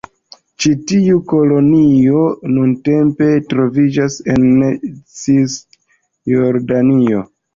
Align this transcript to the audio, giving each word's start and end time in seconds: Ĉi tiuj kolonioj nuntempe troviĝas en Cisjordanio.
Ĉi 0.63 0.69
tiuj 0.91 1.17
kolonioj 1.31 2.23
nuntempe 2.55 3.27
troviĝas 3.53 4.17
en 4.35 4.49
Cisjordanio. 5.21 7.23